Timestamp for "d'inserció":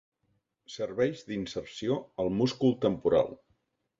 1.27-1.99